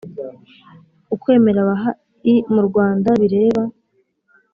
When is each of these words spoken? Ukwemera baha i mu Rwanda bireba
Ukwemera 1.13 1.61
baha 1.69 1.91
i 2.33 2.35
mu 2.53 2.61
Rwanda 2.67 3.09
bireba 3.21 3.63